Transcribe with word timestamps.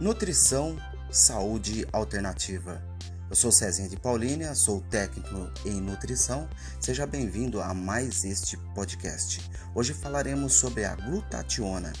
Nutrição, 0.00 0.76
saúde 1.10 1.86
alternativa. 1.92 2.82
Eu 3.30 3.36
sou 3.36 3.52
Cezinha 3.52 3.88
de 3.88 3.96
Paulínia, 3.96 4.54
sou 4.54 4.80
técnico 4.80 5.50
em 5.64 5.80
nutrição. 5.80 6.48
Seja 6.80 7.06
bem-vindo 7.06 7.60
a 7.60 7.72
mais 7.72 8.24
este 8.24 8.56
podcast. 8.74 9.48
Hoje 9.74 9.94
falaremos 9.94 10.54
sobre 10.54 10.84
a 10.84 10.96
glutationa. 10.96 11.92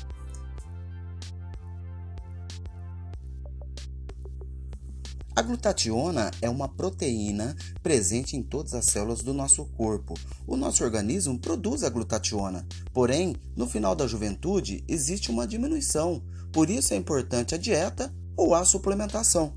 A 5.34 5.40
glutationa 5.40 6.30
é 6.42 6.50
uma 6.50 6.68
proteína 6.68 7.56
presente 7.82 8.36
em 8.36 8.42
todas 8.42 8.74
as 8.74 8.84
células 8.86 9.22
do 9.22 9.32
nosso 9.32 9.64
corpo. 9.64 10.12
O 10.46 10.56
nosso 10.56 10.84
organismo 10.84 11.38
produz 11.38 11.82
a 11.82 11.88
glutationa, 11.88 12.66
porém, 12.92 13.34
no 13.56 13.66
final 13.66 13.94
da 13.94 14.06
juventude 14.06 14.84
existe 14.86 15.30
uma 15.30 15.46
diminuição. 15.46 16.22
Por 16.52 16.68
isso 16.68 16.92
é 16.92 16.96
importante 16.96 17.54
a 17.54 17.58
dieta 17.58 18.12
ou 18.36 18.54
a 18.54 18.64
suplementação. 18.64 19.54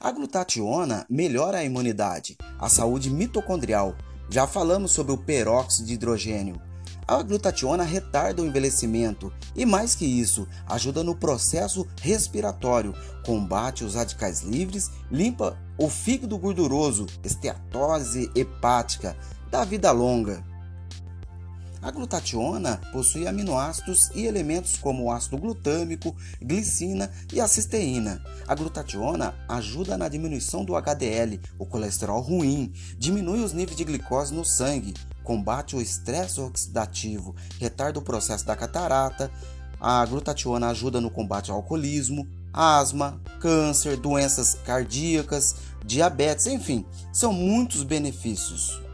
A 0.00 0.10
glutationa 0.10 1.06
melhora 1.08 1.58
a 1.58 1.64
imunidade, 1.64 2.36
a 2.58 2.68
saúde 2.68 3.10
mitocondrial. 3.10 3.94
Já 4.30 4.46
falamos 4.46 4.92
sobre 4.92 5.12
o 5.12 5.18
peróxido 5.18 5.86
de 5.86 5.94
hidrogênio. 5.94 6.60
A 7.08 7.22
glutationa 7.22 7.84
retarda 7.84 8.42
o 8.42 8.46
envelhecimento 8.46 9.32
e, 9.54 9.64
mais 9.64 9.94
que 9.94 10.04
isso, 10.04 10.46
ajuda 10.66 11.04
no 11.04 11.14
processo 11.14 11.86
respiratório, 12.00 12.94
combate 13.24 13.84
os 13.84 13.94
radicais 13.94 14.42
livres, 14.42 14.90
limpa 15.10 15.56
o 15.78 15.88
fígado 15.88 16.36
gorduroso, 16.36 17.06
esteatose 17.22 18.30
hepática, 18.34 19.16
dá 19.50 19.64
vida 19.64 19.92
longa. 19.92 20.42
A 21.86 21.90
glutationa 21.92 22.80
possui 22.92 23.28
aminoácidos 23.28 24.10
e 24.12 24.26
elementos 24.26 24.76
como 24.76 25.04
o 25.04 25.12
ácido 25.12 25.38
glutâmico, 25.38 26.16
glicina 26.42 27.08
e 27.32 27.40
a 27.40 27.46
cisteína. 27.46 28.20
A 28.44 28.56
glutationa 28.56 29.32
ajuda 29.48 29.96
na 29.96 30.08
diminuição 30.08 30.64
do 30.64 30.74
HDL, 30.74 31.40
o 31.56 31.64
colesterol 31.64 32.20
ruim, 32.20 32.72
diminui 32.98 33.38
os 33.38 33.52
níveis 33.52 33.76
de 33.76 33.84
glicose 33.84 34.34
no 34.34 34.44
sangue, 34.44 34.94
combate 35.22 35.76
o 35.76 35.80
estresse 35.80 36.40
oxidativo, 36.40 37.36
retarda 37.60 38.00
o 38.00 38.02
processo 38.02 38.44
da 38.44 38.56
catarata. 38.56 39.30
A 39.80 40.04
glutationa 40.06 40.70
ajuda 40.70 41.00
no 41.00 41.08
combate 41.08 41.52
ao 41.52 41.58
alcoolismo, 41.58 42.26
asma, 42.52 43.22
câncer, 43.38 43.96
doenças 43.96 44.54
cardíacas, 44.64 45.54
diabetes, 45.84 46.48
enfim, 46.48 46.84
são 47.12 47.32
muitos 47.32 47.84
benefícios. 47.84 48.84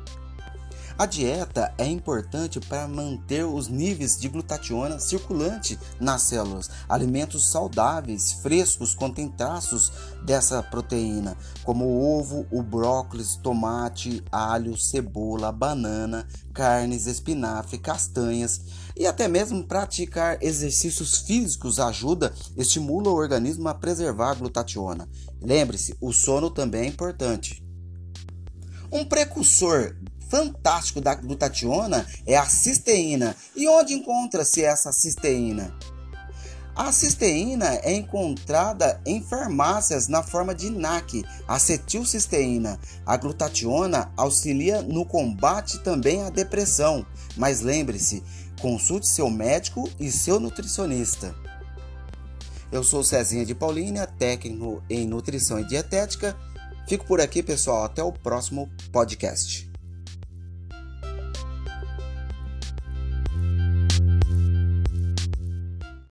A 1.03 1.07
dieta 1.07 1.75
é 1.79 1.85
importante 1.85 2.61
para 2.61 2.87
manter 2.87 3.45
os 3.45 3.67
níveis 3.67 4.17
de 4.17 4.29
glutationa 4.29 5.01
circulante 5.01 5.77
nas 5.99 6.23
células. 6.23 6.71
Alimentos 6.89 7.51
saudáveis, 7.51 8.35
frescos, 8.35 8.95
contêm 8.95 9.29
traços 9.29 9.91
dessa 10.25 10.63
proteína, 10.63 11.37
como 11.65 11.87
o 11.87 12.21
ovo, 12.21 12.47
o 12.53 12.63
brócolis, 12.63 13.35
tomate, 13.35 14.23
alho, 14.31 14.79
cebola, 14.79 15.51
banana, 15.51 16.25
carnes, 16.55 17.09
espinafre, 17.09 17.79
castanhas 17.79 18.61
e 18.97 19.05
até 19.05 19.27
mesmo 19.27 19.65
praticar 19.65 20.39
exercícios 20.41 21.19
físicos 21.19 21.81
ajuda, 21.81 22.33
estimula 22.57 23.11
o 23.11 23.17
organismo 23.17 23.69
a 23.69 23.75
preservar 23.75 24.31
a 24.31 24.35
glutationa. 24.35 25.09
Lembre-se, 25.41 25.97
o 26.01 26.13
sono 26.13 26.49
também 26.49 26.83
é 26.83 26.87
importante. 26.87 27.61
Um 28.93 29.05
precursor 29.05 29.97
fantástico 30.33 30.99
da 30.99 31.15
glutationa 31.15 32.07
é 32.27 32.39
a 32.39 32.47
cisteína. 32.47 33.37
E 33.55 33.69
onde 33.69 33.93
encontra-se 33.93 34.65
essa 34.65 34.91
cisteína? 34.91 35.77
A 36.75 36.91
cisteína 36.91 37.75
é 37.83 37.93
encontrada 37.93 38.99
em 39.05 39.23
farmácias 39.23 40.09
na 40.09 40.23
forma 40.23 40.55
de 40.55 40.71
NAC, 40.71 41.23
acetilcisteína. 41.47 42.81
A 43.05 43.15
glutationa 43.19 44.11
auxilia 44.17 44.81
no 44.81 45.05
combate 45.05 45.81
também 45.81 46.23
à 46.23 46.31
depressão. 46.31 47.05
Mas 47.37 47.61
lembre-se, 47.61 48.23
consulte 48.59 49.09
seu 49.09 49.29
médico 49.29 49.87
e 50.01 50.11
seu 50.11 50.41
nutricionista. 50.41 51.35
Eu 52.73 52.83
sou 52.83 53.05
Cezinha 53.05 53.45
de 53.45 53.55
Paulínia, 53.55 54.07
técnico 54.07 54.83
em 54.89 55.07
nutrição 55.07 55.61
e 55.61 55.65
dietética. 55.65 56.35
Fico 56.89 57.05
por 57.05 57.21
aqui, 57.21 57.43
pessoal. 57.43 57.85
Até 57.85 58.03
o 58.03 58.11
próximo 58.11 58.71
podcast. 58.91 59.72